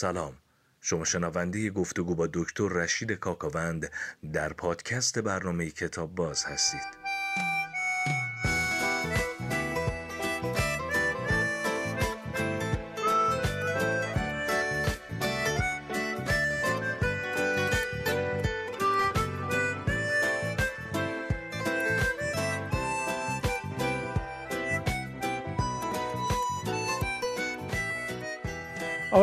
[0.00, 0.34] سلام.
[0.80, 3.90] شما شنونده گفتگو با دکتر رشید کاکاوند
[4.32, 6.86] در پادکست برنامه کتاب باز هستید.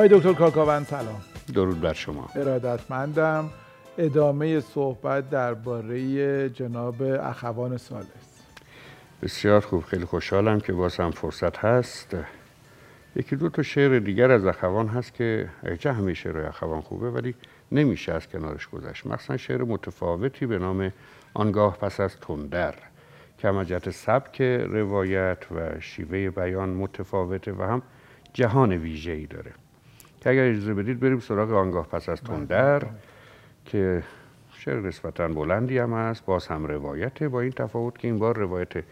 [0.07, 1.21] آقای دکتر کاکاوند سلام.
[1.53, 2.29] درود بر شما.
[2.35, 3.50] ارادتمندم
[3.97, 8.07] ادامه صحبت درباره جناب اخوان سالس.
[9.21, 12.18] بسیار خوب خیلی خوشحالم که باز هم فرصت هست.
[13.15, 15.49] یکی دو تا شعر دیگر از اخوان هست که
[15.79, 17.35] چه همه شعر اخوان خوبه ولی
[17.71, 19.07] نمیشه از کنارش گذشت.
[19.07, 20.91] مخصوصا شعر متفاوتی به نام
[21.33, 22.75] آنگاه پس از تندر.
[23.37, 27.82] که هم سبک روایت و شیوه بیان متفاوته و هم
[28.33, 29.51] جهان ویژه‌ای داره.
[30.21, 32.83] که اگر اجازه بدید بریم سراغ آنگاه پس از تندر
[33.66, 34.03] که
[34.51, 38.83] شعر نسبتا بلندی هم هست باز هم روایته با این تفاوت که این بار روایت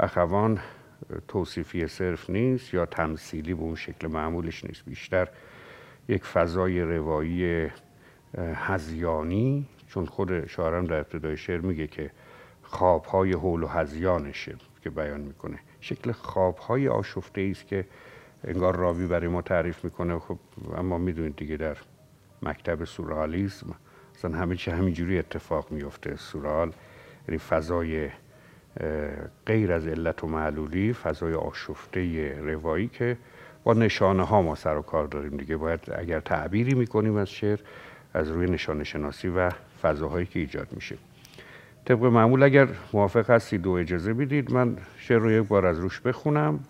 [0.00, 0.60] اخوان
[1.28, 4.84] توصیفی صرف نیست یا تمثیلی به اون شکل معمولش نیست.
[4.86, 5.28] بیشتر
[6.08, 7.70] یک فضای روایی
[8.38, 12.10] هزیانی چون خود شاعرم در ابتدای شعر میگه که
[12.62, 15.58] خوابهای حول و هزیانشه که بیان می‌کنه.
[15.80, 17.84] شکل خوابهای آشفته است که
[18.44, 20.18] انگار راوی برای ما تعریف می‌کنه.
[20.18, 20.38] خب
[20.76, 21.76] اما می‌دونید دیگه در
[22.42, 23.74] مکتب سورالیسم
[24.14, 26.72] اصلا همه چی همینجوری اتفاق میفته سورال
[27.28, 28.08] یعنی فضای
[29.46, 33.16] غیر از علت و معلولی فضای آشفته روایی که
[33.64, 35.56] با نشانه ها ما سر و کار داریم دیگه.
[35.56, 37.58] باید اگر تعبیری می‌کنیم از شعر
[38.14, 39.50] از روی نشانه شناسی و
[39.82, 40.96] فضاهایی که ایجاد میشه.
[41.84, 46.00] طبق معمول اگر موافق هستید و اجازه بدید من شعر رو یک بار از روش
[46.00, 46.60] بخونم.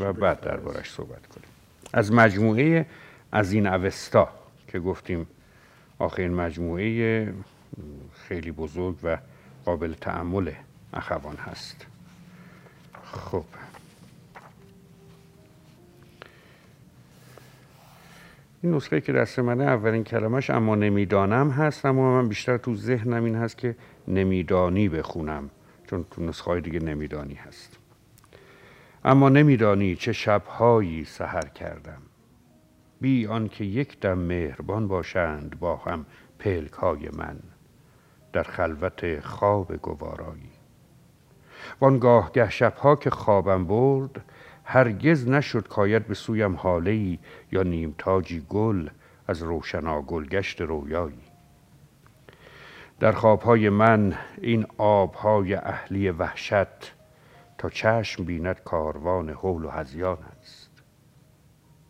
[0.00, 1.48] و بعد دربارش صحبت کنیم.
[1.92, 2.86] از مجموعه
[3.32, 4.28] از این اوستا
[4.68, 5.26] که گفتیم
[5.98, 7.34] آخرین مجموعه
[8.28, 9.18] خیلی بزرگ و
[9.64, 10.52] قابل تعمل
[10.94, 11.86] اخوان هست.
[13.04, 13.44] خب.
[18.62, 23.24] این نسخه که دست منه اولین کلمش اما نمی‌دانم هست اما من بیشتر تو ذهنم
[23.24, 23.76] این هست که
[24.08, 25.50] نمیدانی بخونم
[25.86, 27.78] چون تو نسخه های دیگه نمیدانی هست.
[29.04, 32.02] اما نمیدانی چه شبهایی سحر کردم.
[33.00, 36.06] بی آنکه یک دم مهربان باشند با هم
[36.38, 37.36] پلک های من
[38.32, 40.50] در خلوت خواب گوارایی.
[41.80, 44.24] وانگاه گه شبها که خوابم برد
[44.64, 47.18] هرگز نشد کاید به سویم حاله
[47.52, 48.88] یا نیمتاجی گل
[49.28, 51.22] از روشنا گلگشت رویایی.
[53.00, 56.93] در خوابهای من این آبهای اهلی وحشت
[57.64, 60.70] تا چشم بیند کاروان حول و هزیان است.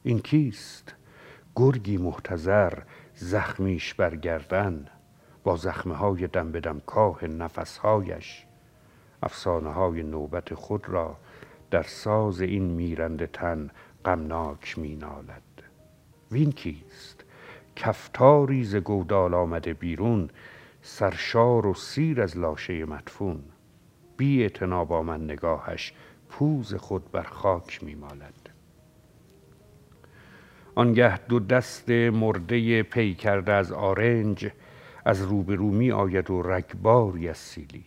[0.02, 0.94] این کیست؟
[1.56, 2.78] گرگی محتظر
[3.14, 4.86] زخمیش برگردن
[5.44, 8.46] با زخمه های دم بدم کاه نفسهایش
[9.22, 11.16] افسانه های نوبت خود را
[11.70, 13.70] در ساز این میرنده تن
[14.04, 15.62] غمناک مینالد.
[16.32, 17.24] وین کیست؟
[17.76, 20.30] کفتاری ز گودال آمده بیرون
[20.82, 23.44] سرشار و سیر از لاشه مدفون.
[24.16, 24.48] بی
[24.88, 25.92] با من نگاهش
[26.28, 28.50] پوز خود بر خاک میمالد.
[30.74, 34.50] آنگه دو دست مرده پی کرده از آرنج
[35.04, 37.84] از روبرو می آید و رگباری از سیلی.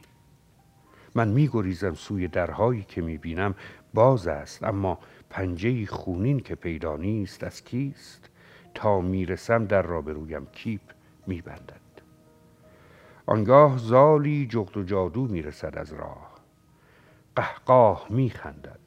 [1.15, 3.55] من می گریزم سوی درهایی که می بینم
[3.93, 4.99] باز است اما
[5.29, 8.29] پنجه خونین که پیدا نیست از کیست؟
[8.73, 10.81] تا می‌رسم در را رویم کیپ
[11.27, 11.86] میبندد.
[13.29, 16.31] آنگاه زالی جغد و جادو می‌رسد از راه.
[17.35, 18.79] قهقاه میخندد.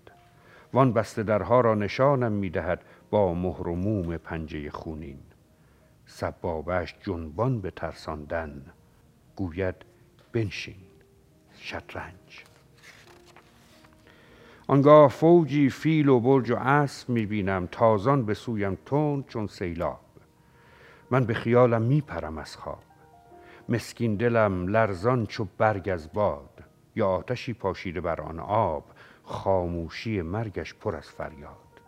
[0.73, 5.19] وان بسته درها را نشانم می‌دهد با مهر و موم پنجه خونین.
[6.07, 8.67] سبابش جنبان به ترساندن.
[9.37, 9.75] گوید
[10.33, 10.75] بنشین
[11.59, 12.45] شطرنج.
[14.67, 20.01] آنگاه فوجی فیل و برج و اسب می‌بینم تازان به سویم تند چون سیلاب.
[21.11, 22.83] من به خیالم میپرم از خواب.
[23.73, 26.65] مسکین دلم لرزان چو برگ از باد
[26.97, 28.85] یا آتشی پاشیده بر آن آب
[29.25, 31.81] خاموشی مرگش پر از فریاد.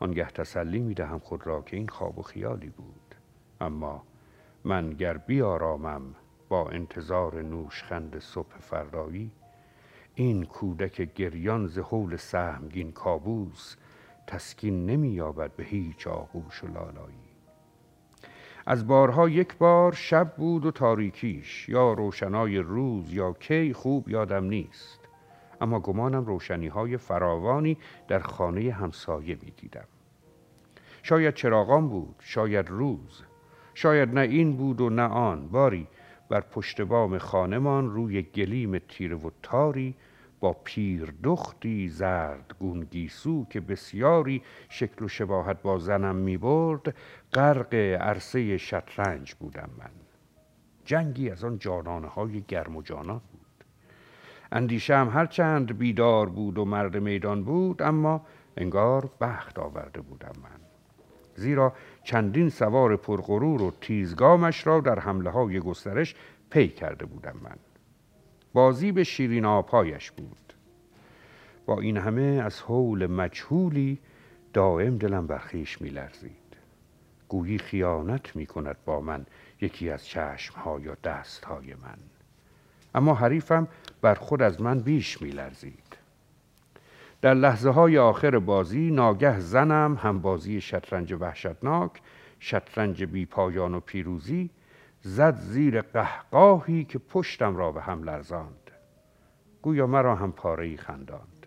[0.00, 3.14] آنگه تسلی می دهم خود را که این خواب و خیالی بود.
[3.60, 4.02] اما
[4.64, 6.02] من گر بیارامم
[6.48, 9.30] با انتظار نوشخند صبح فردایی
[10.14, 13.76] این کودک گریان ز حول سهمگین کابوس
[14.26, 17.25] تسکین نمییابد به هیچ آغوش و لالایی.
[18.66, 24.44] از بارها یک بار شب بود و تاریکیش یا روشنای روز یا کی خوب یادم
[24.44, 25.00] نیست.
[25.60, 27.78] اما گمانم روشنی های فراوانی
[28.08, 29.84] در خانه همسایه می دیدم
[31.02, 33.22] شاید چراغان بود شاید روز.
[33.74, 35.48] شاید نه این بود و نه آن.
[35.48, 35.88] باری
[36.28, 39.94] بر پشت بام خانمان روی گلیم تیره و تاری
[40.40, 46.94] با پیر دختی زرد گونگیسو که بسیاری شکل و شباهت با زنم می برد
[47.32, 49.90] غرق عرصه شطرنج بودم من.
[50.84, 53.64] جنگی از آن جانانه های گرم و جانان بود.
[54.52, 60.60] اندیشم هرچند بیدار بود و مرد میدان بود اما انگار بخت آورده بودم من.
[61.34, 61.72] زیرا
[62.04, 66.14] چندین سوار پرغرور و تیزگامش را در حمله های گسترش
[66.50, 67.56] پی کرده بودم من.
[68.56, 70.52] بازی به شیرین آپایش بود.
[71.66, 73.98] با این همه از حول مجهولی
[74.52, 76.56] دائم دلم برخیش می لرزید
[77.28, 79.26] گویی خیانت می کند با من
[79.60, 81.98] یکی از چشمها یا دستهای من.
[82.94, 83.68] اما حریفم
[84.00, 85.96] بر خود از من بیش می لرزید
[87.20, 91.92] در لحظه های آخر بازی ناگه زنم هم بازی شطرنج وحشتناک
[92.40, 94.50] شطرنج بی پایان و پیروزی
[95.06, 98.70] زد زیر قهقاهی که پشتم را به هم لرزاند.
[99.62, 101.46] گویا مرا هم پاره خنداند.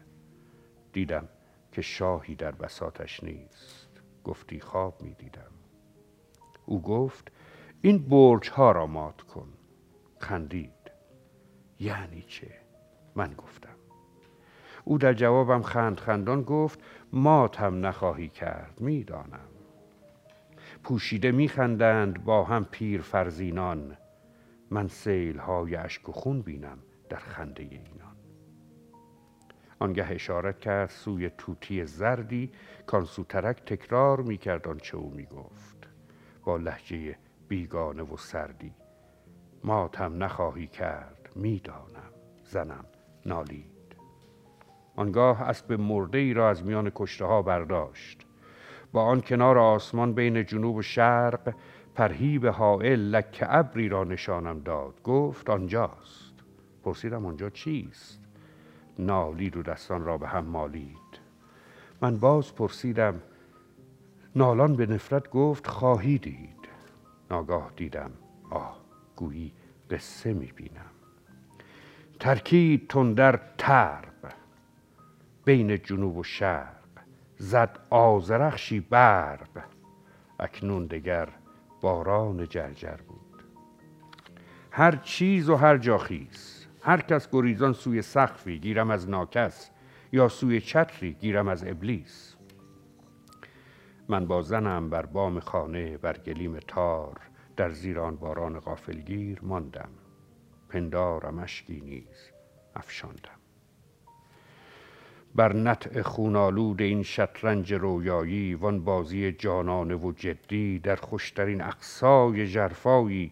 [0.93, 1.29] دیدم
[1.71, 3.89] که شاهی در بساتش نیست.
[4.23, 5.51] گفتی خواب می دیدم.
[6.65, 7.31] او گفت
[7.81, 9.47] این برج ها را مات کن.
[10.19, 10.91] خندید.
[11.79, 12.51] یعنی چه؟
[13.15, 13.75] من گفتم.
[14.83, 16.79] او در جوابم خند خندان گفت
[17.13, 19.48] ماتم نخواهی کرد می‌دانم
[20.83, 23.97] پوشیده میخندند با هم پیر فرزینان
[24.71, 26.77] من سیل های اشک و خون بینم
[27.09, 28.15] در خنده اینان.
[29.79, 32.51] آنگه اشارت کرد سوی توتی زردی
[32.87, 35.87] کان سوترک تکرار می‌کرد آنچه او می‌گفت.
[36.45, 37.17] با لحجه
[37.47, 38.73] بیگانه و سردی
[39.63, 42.85] ماتم نخواهی کرد می‌دانم زنم
[43.25, 43.95] نالید.
[44.95, 48.25] آنگاه اسب مرده ای را از میان کشته ها برداشت.
[48.91, 51.55] با آن کنار آسمان بین جنوب و شرق
[51.95, 55.03] پرهیب حائل لک ابری را نشانم داد.
[55.03, 56.33] گفت آنجاست.
[56.83, 58.19] پرسیدم آنجا چیست؟
[58.99, 61.19] نالید و دستان را به هم مالید.
[62.01, 63.21] من باز پرسیدم
[64.35, 66.69] نالان به نفرت گفت خواهی دید.
[67.31, 68.11] ناگاه دیدم
[68.49, 68.81] آه
[69.15, 69.53] گویی
[69.89, 70.91] قصه می‌بینم
[72.19, 74.33] ترکید تندر ترب
[75.45, 76.78] بین جنوب و شرق.
[77.41, 79.63] زد آزرخشی برق.
[80.39, 81.29] اکنون دگر
[81.81, 83.43] باران جرجر بود.
[84.71, 86.65] هر چیز و هر جا خیز.
[86.81, 89.71] هر کس گریزان سوی سقفی گیرم از ناکس
[90.11, 92.35] یا سوی چتری گیرم از ابلیس.
[94.07, 97.19] من با زنم بر بام خانه بر گلیم تار
[97.55, 99.89] در زیران باران غافلگیر ماندم.
[100.69, 102.31] پندارم اشکی نیز
[102.75, 103.38] افشاندم.
[105.35, 113.31] بر نطع خونالود این شطرنج رویایی وان بازی جانانه و جدی در خوشترین اقصای جرفایی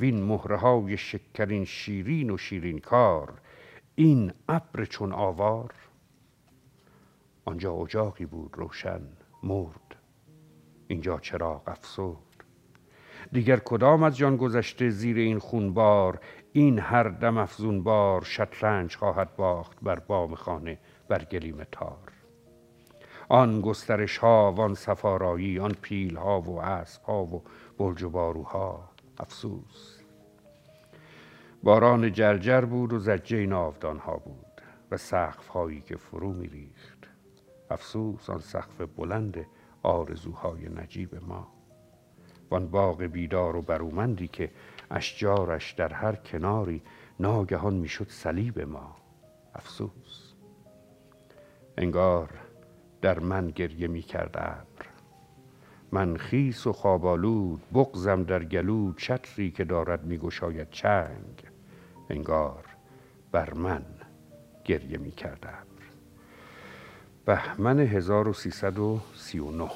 [0.00, 3.40] وین مهره های شکرین شیرین و شیرین کار
[3.94, 5.74] این ابر چون آوار.
[7.44, 9.00] آنجا اجاقی بود روشن
[9.42, 9.96] مرد.
[10.88, 12.16] اینجا چراغ افسرد.
[13.32, 16.20] دیگر کدام از جان گذشته زیر این خونبار
[16.52, 20.78] این هر دم افزون بار شطرنج خواهد باخت بر بام خانه.
[21.10, 22.12] بر گلیم تار.
[23.28, 27.42] آن گسترش ها وان سفارایی آن پیل ها و اسب ها و
[27.78, 28.88] برج و باروها.
[29.18, 30.00] افسوس.
[31.62, 36.98] باران جرجر بود و زجه ناودان ها بود و سقف هایی که فرو می ریخت.
[37.70, 39.46] افسوس آن سقف بلند
[39.82, 41.48] آرزوهای نجیب ما.
[42.50, 44.50] وان باغ بیدار و برومندی که
[44.90, 46.82] اشجارش در هر کناری
[47.20, 48.96] ناگهان می‌شد صلیب ما.
[49.54, 50.29] افسوس.
[51.80, 52.28] انگار
[53.02, 54.86] در من گریه می کرد ابر
[55.92, 61.42] من خیس و خوابالود بغزم در گلو چتری که دارد می گشاید چنگ
[62.10, 62.64] انگار
[63.32, 63.82] بر من
[64.64, 65.86] گریه می کرد ابر
[67.24, 69.70] بهمن 1339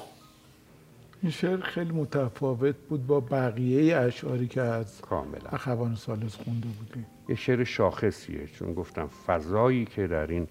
[1.21, 5.49] این شعر خیلی متفاوت بود با بقیه اشعاری که از کاملا.
[5.51, 10.47] اخوان سالس خونده بودی یه شعر شاخصیه چون گفتم فضایی که در این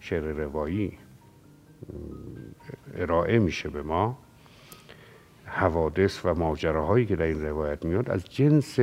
[0.00, 0.98] شعر روایی
[2.94, 4.18] ارائه میشه به ما.
[5.44, 8.78] حوادث و ماجراهایی که در این روایت میاد از جنس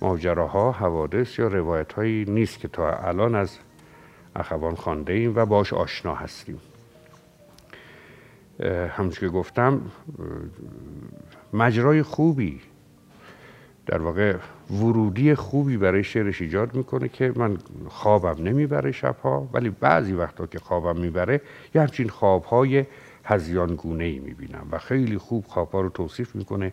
[0.00, 3.58] ماجراها حوادث یا روایت هایی نیست که تا الان از
[4.36, 6.60] اخوان خانده ایم و باش آشنا هستیم.
[8.90, 9.80] همچون که گفتم
[11.52, 12.60] مجرای خوبی
[13.88, 14.36] در واقع
[14.70, 20.58] ورودی خوبی برای شعرش ایجاد می‌کنه که من خوابم نمی‌بره شبها ولی بعضی وقتا که
[20.58, 21.40] خوابم می‌بره
[21.74, 22.84] یه همچین خوابهای
[23.24, 26.72] هزیان گونه ای می‌بینم و خیلی خوب خوابها رو توصیف می‌کنه.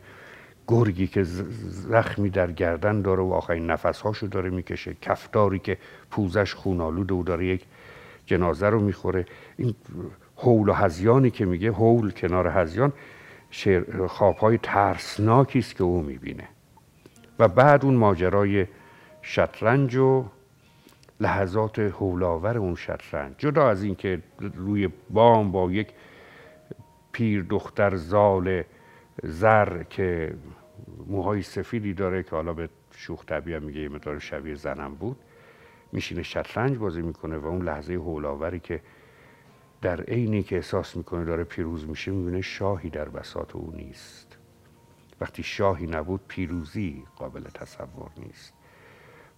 [0.67, 4.95] گرگی که زخمی در گردن داره و آخرین نفسهاشو داره می‌کشه.
[5.01, 5.77] کفداری که
[6.11, 7.65] پوزش خونالود و داره یک
[8.25, 9.25] جنازه رو می‌خوره.
[9.57, 9.75] این
[10.35, 12.93] حول و هزیانی که میگه حول کنار هزیان
[14.07, 16.47] خوابهای ترسناکی است که او می‌بینه.
[17.39, 18.67] و بعد اون ماجرای
[19.21, 20.25] شطرنج و
[21.19, 23.35] لحظات حولاور اون شطرنج.
[23.37, 25.87] جدا از اینکه روی بام با یک
[27.11, 28.63] پیر دختر زال
[29.23, 30.35] زر که
[31.07, 35.17] موهای سفیدی داره که حالا به شوخ طبیعه میگه یه مدار شبیه زنم بود
[35.91, 38.81] میشینه شطرنج بازی می‌کنه و اون لحظه هولاوری که
[39.81, 44.34] در عینی که احساس می‌کنه داره پیروز میشه می‌بینه شاهی در بساط او نیست.
[45.21, 48.53] وقتی شاهی نبود پیروزی قابل تصور نیست.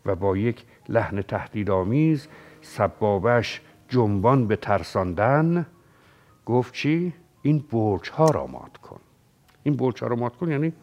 [0.05, 2.27] و با یک لحن تهدیدآمیز
[2.61, 5.65] سبابش جنبان به ترساندن
[6.45, 8.99] گفت چی؟ این برج ها را مات کن.
[9.63, 10.73] این برج ها را مات کن یعنی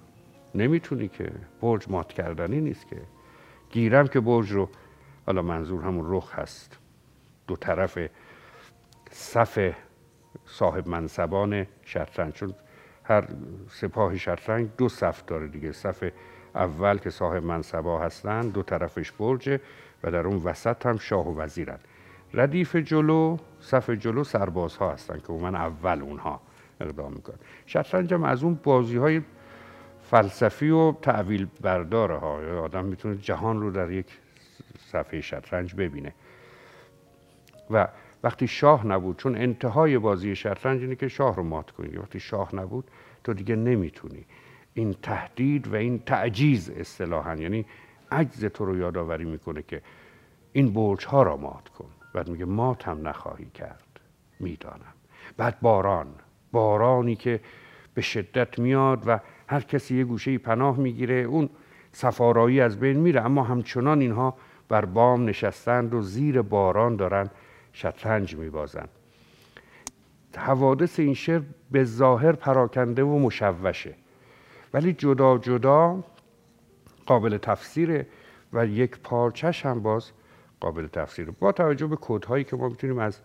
[0.55, 3.03] نمی‌تونی که برج مات کردنی نیست که.
[3.71, 4.69] گیرم که برج رو
[5.27, 6.79] حالا منظور همون رخ هست.
[7.47, 7.99] دو طرف
[9.11, 9.75] صف
[10.47, 12.33] صاحب منصبان شطرنج.
[12.33, 12.55] چون
[13.05, 13.25] هر
[13.71, 15.73] سپاه شطرنج دو صف داره دیگه.
[15.73, 16.11] صف
[16.55, 19.61] اول که صاحب منصبا هستن دو طرفش برجه
[20.03, 21.79] و در اون وسط هم شاه و وزیرن.
[22.35, 26.41] ردیف جلو صف جلو سرباز ها هستن که من اول اونها
[26.81, 27.37] اقدام می‌کنن.
[27.67, 29.23] شطرنج هم از اون بازی های
[30.03, 34.07] فلسفی و تعویل برداره ها آدم می‌تونه جهان رو در یک
[34.93, 36.13] صفحه شطرنج ببینه.
[37.71, 37.89] و
[38.25, 41.97] وقتی شاه نبود چون انتهای بازی شطرنج اینه که شاه رو مات کنی.
[41.97, 42.91] وقتی شاه نبود
[43.25, 44.25] تو دیگه نمی‌تونی.
[44.75, 47.67] این تهدید و این تعجیز اصطلاحا یعنی
[48.13, 49.83] عجز تو رو یادآوری می‌کنه که
[50.53, 51.89] این برج ها را مات کن.
[52.15, 54.01] بعد میگه مات هم نخواهی کرد.
[54.41, 54.95] می‌دانم.
[55.37, 56.07] بعد باران.
[56.53, 57.41] بارانی که
[57.95, 61.49] به شدت میاد و هر کسی یه گوشه پناه می‌گیره اون
[61.93, 63.21] سفارایی از بین میره.
[63.25, 64.37] اما همچنان اینها
[64.69, 67.31] بر بام نشستند و زیر باران دارن
[67.75, 68.89] شطرنج میبازند
[70.37, 73.95] حوادث این شعر به ظاهر پراکنده و مشوشه.
[74.75, 76.05] ولی جدا جدا
[77.07, 78.07] قابل تفسیره
[78.53, 80.11] و یک پارچش هم باز
[80.61, 81.31] قابل تفسیره.
[81.31, 83.19] با توجه به کودهایی که ما می‌تونیم از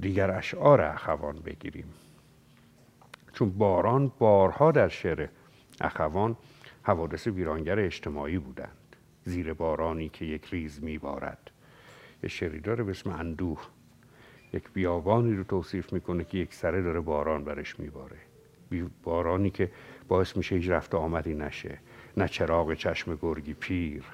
[0.00, 1.94] دیگر اشعار اخوان بگیریم.
[3.32, 5.28] چون باران بارها در شعر
[5.80, 6.36] اخوان
[6.82, 8.96] حوادث ویرانگر اجتماعی بودند.
[9.24, 11.51] زیر بارانی که یک ریز میبارد.
[12.22, 13.60] یه شعری داره به اسم اندوه.
[14.52, 18.16] یک بیابانی رو توصیف می‌کنه که یک سره داره باران برش میباره.
[19.02, 19.70] بارانی که
[20.08, 21.78] باعث میشه هیچ رفت آمدی نشه.
[22.16, 24.04] نه چراغ چشم گرگی پیر.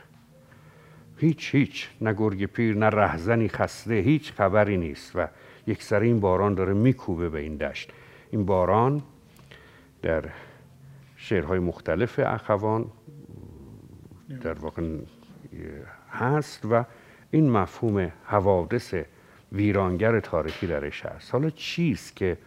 [1.17, 1.89] هیچ هیچ.
[2.01, 3.95] نه گرگ پیر نه رهزنی خسته.
[3.95, 5.29] هیچ خبری نیست و
[5.67, 7.93] یک سر این باران داره میکوبه به این دشت.
[8.31, 9.03] این باران
[10.03, 10.25] در
[11.17, 12.91] شعرهای مختلف اخوان
[14.41, 14.83] در واقع
[16.11, 16.85] هست و
[17.31, 18.95] این مفهوم حوادث
[19.53, 22.39] ویرانگر تاریخی درش هست حالا چیست که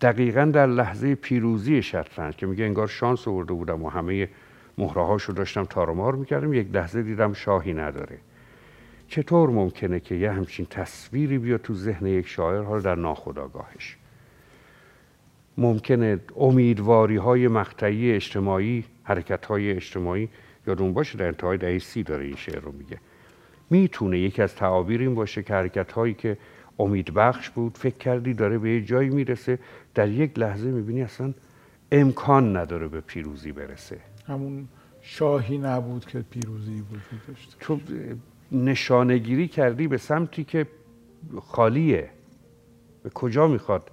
[0.00, 4.28] دقیقا در لحظه پیروزی شطرنج که میگه انگار شانس آورده بودم و همه
[4.78, 8.18] مهرهاشو داشتم تارمار می‌کردم یک لحظه دیدم شاهی نداره.
[9.08, 13.96] چطور ممکنه که یه همچین تصویری بیاد تو ذهن یک شاعر حال در ناخودآگاهش؟
[15.58, 20.28] ممکنه امیدواری های مقطعی اجتماعی حرکت های اجتماعی
[20.66, 22.98] یادون باشه در انتهای دهه سی داره این شعر رو میگه.
[23.72, 26.36] می‌تونه یکی از تعابیر این باشه که حرکت هایی که
[26.78, 29.58] امیدبخش بود فکر کردی داره به یه جایی می‌رسه
[29.94, 31.34] در یک لحظه می‌بینی اصلا
[31.92, 33.98] امکان نداره به پیروزی برسه.
[34.26, 34.68] همون
[35.02, 37.56] شاهی نبود که پیروزی وجود داشته.
[37.60, 37.80] تو
[38.52, 40.66] نشانگیری کردی به سمتی که
[41.40, 42.10] خالیه.
[43.02, 43.90] به کجا می‌خواد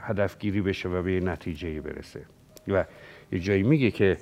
[0.00, 2.20] هدفگیری بشه و به یه نتیجه برسه؟
[2.68, 2.84] و
[3.32, 4.16] یه جایی میگه که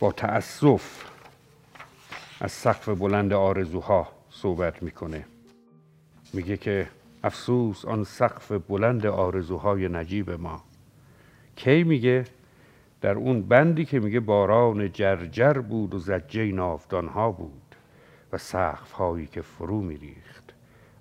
[0.00, 1.04] با تأسف
[2.40, 5.24] از سقف بلند آرزوها صحبت می‌کنه.
[6.32, 6.88] میگه که
[7.24, 10.62] افسوس آن سقف بلند آرزوهای نجیب ما.
[11.56, 12.24] کی میگه؟
[13.00, 17.74] در اون بندی که میگه باران جرجر بود و زجه نافدان ها بود
[18.32, 20.54] و سقف هایی که فرو میریخت.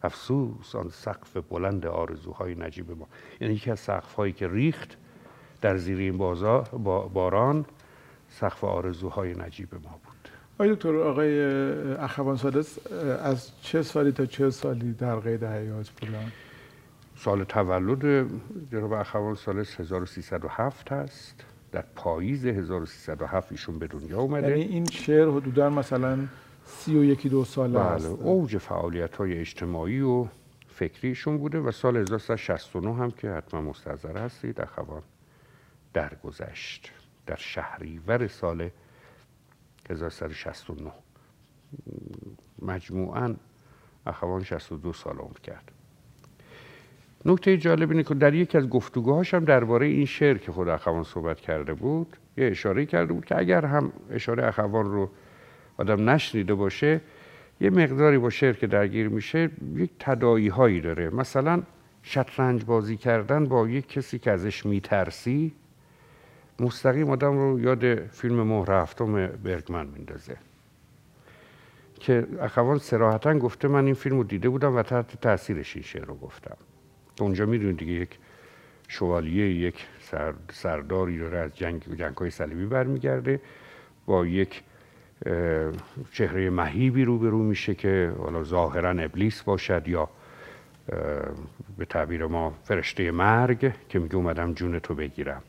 [0.04, 3.08] افسوس آن سقف بلند آرزوهای نجیب ما.
[3.42, 4.98] یعنی یکی از سقف هایی که ریخت
[5.62, 6.18] در زیر این
[7.14, 7.66] باران
[8.30, 10.17] سقف آرزوهای نجیب ما بود.
[10.60, 11.42] آقای دکتر آقای
[11.94, 16.32] اخوان سادس از چه سالی تا چه سالی در قید حیات بودن؟
[17.16, 18.30] سال تولد
[18.72, 24.50] جناب اخوان سالس 1307 هست در پاییز 1307 ایشون به دنیا اومده.
[24.50, 26.18] یعنی این شعر حدودا مثلا
[26.66, 30.28] سی و یکی دو ساله بله اوج فعالیت های اجتماعی و
[30.68, 35.02] فکریشون بوده و سال 1969 هم که حتما مستحضر هستید اخوان
[35.94, 36.92] درگذشت.
[37.26, 38.70] در شهریور سال
[39.90, 40.92] 1369
[42.62, 43.36] مجموعا
[44.08, 45.72] اخوان 62 سال عمر کرد.
[47.26, 51.04] نکته جالب اینه که در یکی از گفتگوهاش هم درباره این شعر که خود اخوان
[51.04, 55.10] صحبت کرده بود یه اشاره کرده بود که اگر هم اشاره اخوان رو
[55.78, 57.02] آدم نشنیده باشه
[57.62, 61.10] یه مقداری با شعر که درگیر میشه یک تدایی هایی داره.
[61.10, 61.64] مثلا
[62.04, 65.54] شطرنج بازی کردن با یک کسی که ازش میترسی
[66.60, 70.38] مستقیم آدم رو یاد فیلم مهر هفتم برگمن میندازه.
[72.00, 76.06] که اخوان سراحتا گفته من این فیلم رو دیده بودم و تحت تاثیرش این شعر
[76.06, 76.58] رو گفتم.
[77.20, 78.18] اونجا می‌دونید دیگه یک
[78.88, 79.86] شوالیه یک
[80.52, 83.42] سرداری داره از جنگ جنگ های صلیبی برمیگرده
[84.06, 84.64] با یک
[86.12, 90.10] چهره مهیبی روبرو میشه که حالا ظاهرا ابلیس باشد یا
[91.78, 95.42] به تعبیر ما فرشته مرگ که میگه اومدم جون تو بگیرم.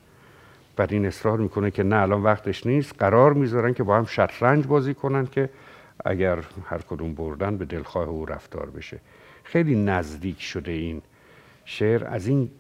[0.79, 2.95] بعد این اصرار می‌کنه که نه الان وقتش نیست.
[2.99, 5.51] قرار می‌ذارن که با هم شطرنج بازی کنن که
[6.05, 9.01] اگر هر کدوم بردن به دلخواه او رفتار بشه.
[9.45, 11.03] خیلی نزدیک شده این
[11.65, 12.05] شعر.
[12.05, 12.51] از این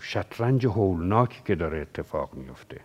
[0.00, 2.80] شطرنج هولناکی که داره اتفاق میفته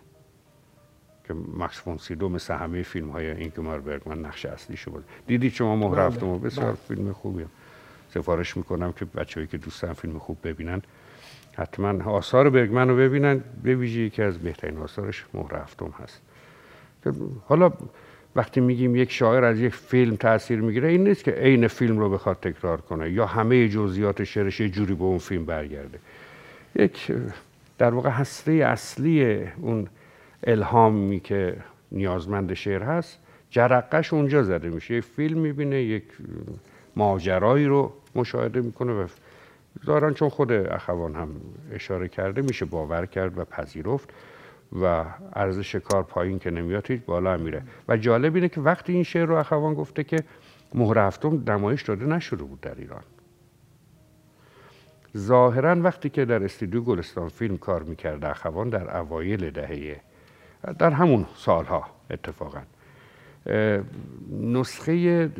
[1.28, 5.76] که مکس فونسیدو مثل همه فیلم های این که برگمن نقش اصلی بود دیدی شما
[5.76, 6.06] مهر بله.
[6.06, 6.74] هفتم؟ بسیار بله.
[6.74, 7.46] فیلم خوبیه.
[8.14, 10.82] سفارش می‌کنم که بچه‌ای که دوستان فیلم خوب ببینن
[11.60, 12.10] حتما.
[12.10, 16.20] آثار برگمن رو ببینن به ویژه که از بهترین آثارش مهر هفتم هست.
[17.46, 17.72] حالا
[18.36, 22.10] وقتی میگیم یک شاعر از یک فیلم تاثیر می‌گیره این نیست که عین فیلم رو
[22.10, 25.98] بخواد تکرار کنه یا همه جزئیات شعرش یه جوری به اون فیلم برگرده.
[26.76, 27.12] یک
[27.78, 29.86] در واقع هسته اصلی اون
[30.44, 31.56] الهامی که
[31.92, 33.18] نیازمند شعر هست
[33.50, 34.94] جرقش اونجا زده میشه.
[34.94, 36.04] یک فیلم می‌بینه یک
[36.96, 39.06] ماجرایی رو مشاهده می‌کنه و
[39.86, 41.28] دارن چون خود اخوان هم
[41.72, 44.10] اشاره کرده میشه باور کرد و پذیرفت
[44.82, 47.62] و ارزش کار پایین که نمیاد هیچ بالا میره.
[47.88, 50.16] و جالب اینه که وقتی این شعر رو اخوان گفته که
[50.74, 53.02] مهر هفتم نمایش داده نشده بود در ایران.
[55.16, 60.00] ظاهرا وقتی که در استودیو گلستان فیلم کار می‌کرد اخوان در اوایل دهه
[60.78, 62.60] در همون سالها اتفاقا
[64.40, 65.30] نسخه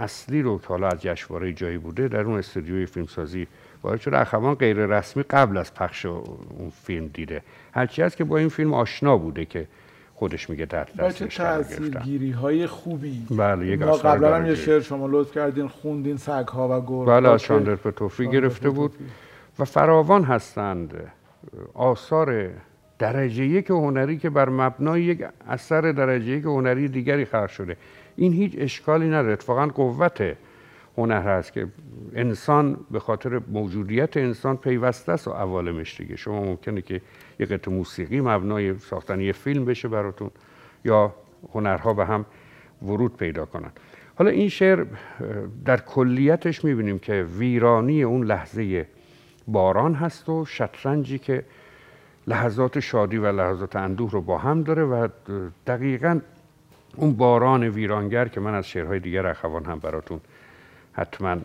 [0.00, 3.46] اصلی رو که حالا از جشنواره جایی بوده در اون استودیوی فیلمسازی
[3.82, 4.18] وارد شده.
[4.18, 7.42] اخوان غیر رسمی قبل از پخش اون فیلم دیده.
[7.72, 9.66] هرچی هست که با این فیلم آشنا بوده که
[10.14, 13.26] خودش میگه تحت دستش تاثیرگیری های خوبی.
[13.30, 17.08] بله یک ما قبلا هم یه شعر شما لطف کردین خوندین سگ ها و گرگ
[17.08, 18.92] بله از شاندر پتوفی گرفته بود.
[19.58, 20.94] و فراوان هستند.
[21.74, 22.50] آثار
[22.98, 27.76] درجه یک هنری که بر مبنای یک اثر درجه یک هنری دیگری خلق شده.
[28.16, 29.32] این هیچ اشکالی نداره.
[29.32, 30.36] اتفاقا قوت
[30.96, 31.66] هنر هست که
[32.14, 36.16] انسان به خاطر موجودیت انسان پیوسته است و عوالمش دیگه.
[36.16, 37.00] شما ممکنه که
[37.40, 40.30] یه قطع موسیقی مبنای ساختن یه فیلم بشه براتون
[40.84, 41.14] یا
[41.52, 42.26] هنرها به هم
[42.82, 43.70] ورود پیدا کنن.
[44.14, 44.86] حالا این شعر
[45.64, 48.86] در کلیتش می‌بینیم که ویرانی اون لحظه
[49.48, 51.44] باران هست و شطرنجی که
[52.26, 55.08] لحظات شادی و لحظات اندوه رو با هم داره و
[55.66, 56.20] دقیقا
[56.96, 60.20] اون باران ویرانگر که من از شعرهای دیگر اخوان هم براتون
[60.92, 61.36] حتما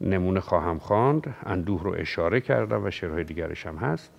[0.00, 4.10] نمونه خواهم خواند اندوه رو اشاره کردم و شعرهای دیگرش هم هست.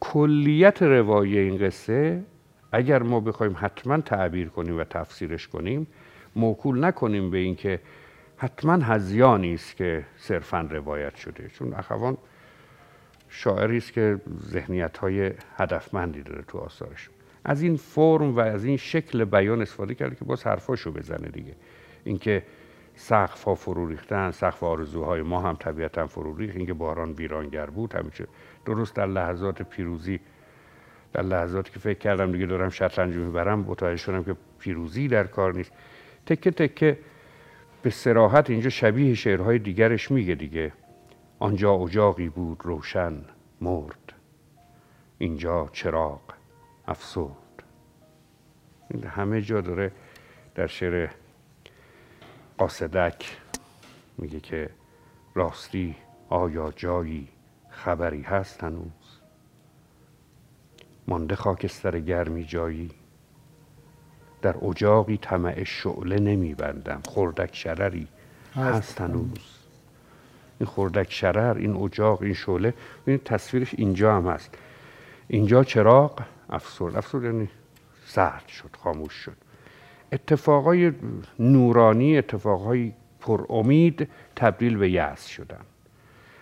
[0.00, 2.22] کلیت روایی این قصه
[2.72, 5.86] اگر ما بخوایم حتما تعبیر کنیم و تفسیرش کنیم
[6.36, 7.80] موکول نکنیم به اینکه
[8.36, 11.48] حتما هزیانی است که صرفا روایت شده.
[11.48, 12.16] چون اخوان
[13.28, 17.10] شاعری است که ذهنیت های هدفمندی داره تو آثارش.
[17.48, 21.54] از این فرم و از این شکل بیان استفاده کرده که باز حرفاشو بزنه دیگه.
[22.04, 22.42] اینکه
[22.94, 26.56] سقف ها فرو ریختن سقف آرزوهای ما هم طبیعتا فرو ریخت.
[26.56, 28.26] اینکه باران ویرانگر بود همیشه
[28.64, 30.20] درست در لحظات پیروزی
[31.12, 35.54] در لحظاتی که فکر کردم دیگه دارم شطرنج می‌برم متوجه شدم که پیروزی در کار
[35.54, 35.72] نیست.
[36.26, 36.98] تکه تکه
[37.82, 40.72] به سراحت اینجا شبیه شعرهای دیگرش میگه دیگه.
[41.38, 43.14] آنجا اجاقی بود روشن
[43.60, 44.12] مرد.
[45.18, 46.20] اینجا چراغ.
[46.88, 47.62] افسرد.
[48.90, 49.92] این همه جا داره
[50.54, 51.10] در شعر
[52.58, 53.36] قاصدک
[54.18, 54.70] میگه که
[55.34, 55.96] راستی
[56.28, 57.28] آیا جایی
[57.70, 59.20] خبری هست هنوز؟
[61.08, 62.90] مانده خاکستر گرمی جایی.
[64.42, 67.00] در اجاقی طمع شعله نمیبندم.
[67.08, 68.08] خردک شرری
[68.54, 69.58] هست هنوز.
[70.60, 72.74] این خردک شرر این اجاق این شعله
[73.06, 74.54] این تصویرش اینجا هم هست.
[75.28, 77.48] اینجا چراغ افسرد افسرد یعنی
[78.06, 79.36] سرد شد خاموش شد.
[80.12, 80.92] اتفاقای
[81.38, 85.60] نورانی اتفاقهای پر امید تبدیل به یأس شدن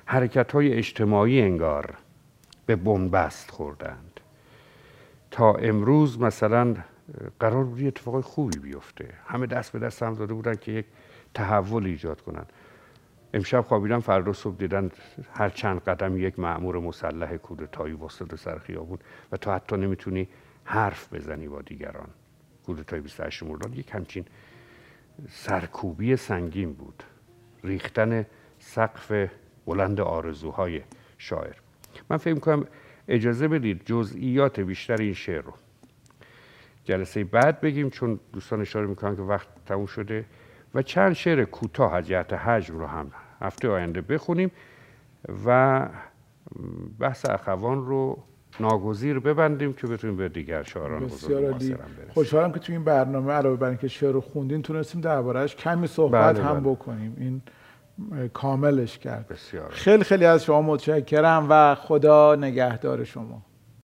[0.05, 1.95] حرکت های اجتماعی انگار
[2.67, 4.21] به بنبست خوردند.
[5.31, 6.75] تا امروز مثلا
[7.41, 9.09] قرار بود اتفاقای خوبی بیفته.
[9.27, 10.87] همه دست به دست هم داده بودن که یک
[11.35, 12.53] تحول ایجاد کنند.
[13.35, 14.91] امشب خوابیدن فردا صبح دیدن
[15.33, 18.99] هر چند قدم یک معمور مسلح کودتایی واسطه سر خیابون
[19.33, 20.29] و تو حتی نمی‌تونی
[20.65, 22.09] حرف بزنی با دیگران.
[22.67, 24.25] کودتای 28 مرداد یک همچین
[25.29, 27.03] سرکوبی سنگین بود.
[27.65, 28.27] ریختن
[28.59, 29.31] سقف
[29.67, 30.81] بلند آرزوهای
[31.19, 31.55] شاعر.
[32.11, 32.67] من فکر کنم
[33.09, 35.53] اجازه بدید جزئیات بیشتر این شعر رو
[36.85, 40.25] جلسه بعد بگیم چون دوستان اشاره می‌کنن که وقت تموم شده.
[40.75, 43.13] و چند شعر کوتاه از جهت حجم رو هم
[43.45, 44.51] هفته آینده بخونیم
[45.47, 45.89] و
[46.99, 48.19] بحث اخوان رو
[48.61, 51.79] ناگزیر ببندیم که بتونیم به دیگر شاعران بزرگ برسیم.
[52.15, 56.35] خوشحالم که تو این برنامه علاوه بر اینکه شعر رو خوندین تونستیم دربارهش کمی صحبت
[56.35, 56.73] بله هم بله.
[56.73, 57.17] بکنیم.
[57.19, 57.43] این
[58.29, 59.29] کاملش کرد.
[59.29, 63.43] بسیار خیلی خیلی از شما متشکرم و خدا نگهدار شما.